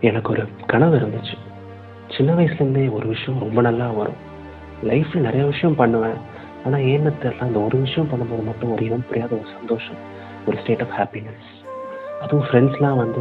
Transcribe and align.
எனக்கு 0.00 0.30
ஒரு 0.30 0.48
கனவு 0.66 0.96
இருந்துச்சு. 0.96 1.36
சின்ன 2.16 2.32
வயசுலேருந்தே 2.32 2.92
ஒரு 2.92 3.06
விஷயம் 3.06 3.40
ரொம்ப 3.40 3.60
நல்லா 3.60 3.90
வரும். 3.90 4.20
லைஃப்பில் 4.82 5.26
நிறைய 5.28 5.46
விஷயம் 5.46 5.74
பண்ணுவேன். 5.74 6.18
ஆனால் 6.64 6.80
ஏன்னு 6.80 7.12
தெரியல. 7.22 7.38
அந்த 7.38 7.58
ஒரு 7.58 7.78
விஷயம் 7.78 8.08
பண்ணும்போது 8.12 8.44
மட்டும் 8.44 8.72
ஒரு 8.72 8.84
இனம் 8.84 9.06
புரியாத 9.08 9.34
ஒரு 9.34 9.48
சந்தோஷம் 9.58 9.96
ஒரு 10.46 10.56
ஸ்டேட் 10.56 10.80
ஆஃப் 10.80 10.94
ஹாப்பினஸ் 10.98 11.48
அதுவும் 12.22 12.46
ஃப்ரெண்ட்ஸ்லாம் 12.48 12.96
வந்து 12.96 13.20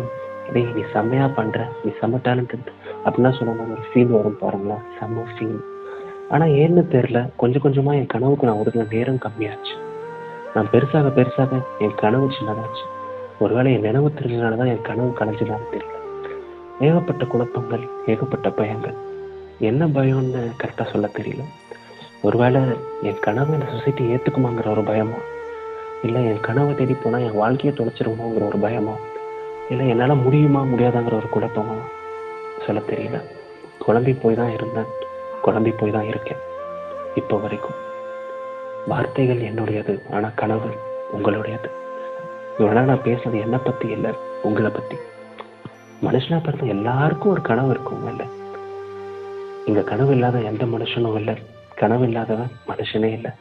டேய் 0.54 0.74
நீ 0.76 0.82
செம்மையாக 0.94 1.42
பண்ணுற 1.42 1.66
நீ 1.84 1.92
செம்ம 2.02 2.20
டேலண்டட் 2.24 2.68
அப்படின்னா 3.06 3.32
சொன்னால் 3.38 3.72
ஒரு 3.72 3.84
ஃபீல் 3.94 4.16
வரும் 4.18 4.38
பாருங்களா 4.42 4.78
செம்ம 5.00 5.26
ஃபீல் 5.38 5.60
ஆனால் 6.30 6.50
ஏன்னு 6.50 6.84
தெரில 6.96 7.30
கொஞ்சம் 7.36 7.62
கொஞ்சமாக 7.62 7.98
என் 7.98 8.06
கனவுக்கு 8.06 8.48
நான் 8.48 8.58
ஒதுக்கின 8.58 8.92
நேரம் 8.92 9.16
கம்மியாச்சு. 9.16 9.76
நான் 10.54 10.68
பெருசாக 10.72 11.08
பெருசாக 11.18 11.62
என் 11.80 11.96
கனவு 11.96 12.30
சின்னதாச்சு. 12.30 12.86
ஒருவேளை 13.40 13.74
என் 13.74 13.82
நினைவு 13.82 14.12
தெரிஞ்சதுனால 14.20 14.56
தான் 14.56 14.68
என் 14.68 14.82
கனவு 14.82 15.14
கலைஞ்சதான்னு 15.20 15.72
தெரியல. 15.72 16.05
ஏகப்பட்ட 16.80 17.26
குழப்பங்கள் 17.26 17.88
ஏகப்பட்ட 18.06 18.50
பயங்கள். 18.50 18.94
என்ன 19.60 19.86
பயம்னு 19.86 20.52
கரெக்டாக 20.64 20.92
சொல்ல 20.92 21.10
தெரியல. 21.18 21.44
ஒருவேளை 22.22 22.62
என் 23.04 23.20
கனவை 23.20 23.54
இந்த 23.54 23.66
சொசைட்டி 23.72 24.04
ஏற்றுக்குமாங்கிற 24.04 24.70
ஒரு 24.70 24.84
பயமா? 24.84 25.18
இல்லை 26.04 26.26
என் 26.26 26.40
கனவை 26.40 26.76
தேடி 26.76 26.94
போனால் 26.94 27.22
என் 27.22 27.36
வாழ்க்கையை 27.36 27.74
தொலைச்சிருமோங்கிற 27.78 28.48
ஒரு 28.48 28.58
பயமா? 28.58 28.92
இல்லை 29.70 29.90
என்னால் 29.90 30.16
முடியுமா 30.16 30.62
முடியாதாங்கிற 30.62 31.14
ஒரு 31.14 31.30
குழப்பமோ? 31.34 31.78
சொல்ல 32.66 32.82
தெரியல. 32.82 33.22
குழம்பி 33.88 34.18
போய் 34.22 34.36
தான் 34.36 34.54
இருந்தேன். 34.54 34.86
குழம்பி 35.46 35.74
போய் 35.78 35.92
தான் 35.92 36.08
இருக்கேன். 36.08 36.38
இப்போ 37.16 37.38
வரைக்கும். 37.38 37.76
வார்த்தைகள் 38.88 39.38
என்னுடையது 39.38 40.02
ஆனால் 40.14 40.34
கனவு 40.36 40.70
உங்களுடையது. 41.18 41.70
இவ்வளோ 42.60 42.82
நான் 42.82 43.04
பேசுனது 43.04 43.42
என்னை 43.42 43.60
பற்றி 43.64 43.90
இல்லை 43.90 44.12
உங்களை 44.44 44.70
பற்றி 44.70 44.98
மனுஷனா 46.06 46.44
பிறந்த 46.44 46.66
எல்லாருக்கும் 46.66 47.32
ஒரு 47.32 47.42
கனவு 47.42 47.70
இருக்கும் 47.70 48.08
இல்லை? 48.08 48.26
இங்க 49.66 49.82
கனவு 49.82 50.12
இல்லாத 50.12 50.40
எந்த 50.40 50.66
மனுஷனும் 50.66 51.16
இல்லை. 51.16 51.36
கனவு 51.76 52.04
இல்லாதவன் 52.04 52.52
மனுஷனே 52.68 53.12
இல்லை. 53.12 53.32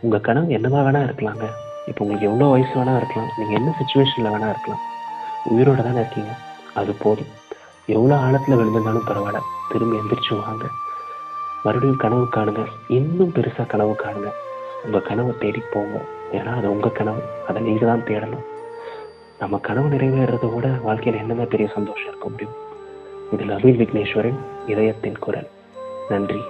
உங்க 0.00 0.18
கனவு 0.18 0.46
என்னவா 0.46 0.80
வேணா 0.86 1.02
இருக்கலாங்க. 1.02 1.46
இப்போ 1.86 2.04
உங்களுக்கு 2.04 2.26
எவ்வளோ 2.26 2.50
வயசு 2.50 2.70
வேணா 2.70 2.96
இருக்கலாம். 2.96 3.30
நீங்க 3.38 3.54
என்ன 3.54 3.74
சுச்சுவேஷன்ல 3.78 4.32
வேணா 4.36 4.48
இருக்கலாம். 4.48 4.82
உயிரோட 5.50 5.82
தானே 5.82 5.96
இருக்கீங்க. 5.96 6.30
அது 6.74 6.92
போதும். 6.92 7.30
எவ்வளோ 7.86 8.14
ஆழத்துல 8.16 8.56
விழுந்திருந்தாலும் 8.56 9.08
பரவாயில்ல. 9.08 9.40
திரும்பி 9.72 9.96
எந்திரிச்சு 9.96 10.40
வாங்க. 10.46 10.64
மறுபடியும் 11.62 11.96
கனவு 11.96 12.28
காணுங்க. 12.36 12.66
இன்னும் 12.88 13.32
பெருசா 13.34 13.66
கனவு 13.66 13.96
காணுங்க. 14.04 14.30
உங்க 14.84 14.98
கனவை 14.98 15.34
தேடி 15.38 15.62
போங்க. 15.72 16.00
ஏன்னா 16.32 16.56
அது 16.56 16.70
உங்க 16.70 16.88
கனவு. 16.88 17.22
அதை 17.48 17.62
நீங்க 17.62 17.86
தான் 17.86 18.04
தேடணும். 18.04 18.46
நம்ம 19.42 19.58
கனவு 19.58 19.88
நிறைவேறதை 19.88 20.54
விட 20.54 20.68
வாழ்க்கையில் 20.82 21.20
என்னென்ன 21.20 21.44
பெரிய 21.44 21.68
சந்தோஷம் 21.68 22.06
இருக்க 22.06 22.28
முடியும்? 22.28 22.52
இதில் 23.32 23.48
அபில் 23.48 23.86
விக்னேஸ்வரன் 23.86 24.38
இதயத்தின் 24.66 25.18
குரல். 25.18 25.48
நன்றி. 26.08 26.40